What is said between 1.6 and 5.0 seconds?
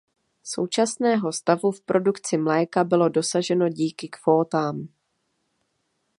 v produkci mléka bylo dosaženo díky kvótám.